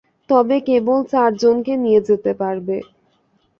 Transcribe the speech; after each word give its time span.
তবে 0.29 0.57
কেবল 0.67 0.99
চারজনকে 1.11 1.73
নিয়ে 1.83 2.01
যেতে 2.07 2.31
পারবে। 2.41 2.77